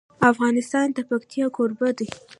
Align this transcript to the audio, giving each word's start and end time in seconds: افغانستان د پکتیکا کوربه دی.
افغانستان 0.31 0.87
د 0.95 0.97
پکتیکا 1.09 1.47
کوربه 1.55 1.89
دی. 1.97 2.07